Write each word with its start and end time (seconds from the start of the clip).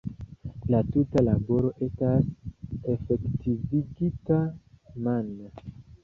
La 0.75 0.77
tuta 0.93 1.21
laboro 1.25 1.67
estas 1.87 2.31
efektivigita 2.93 4.39
mane. 5.09 5.51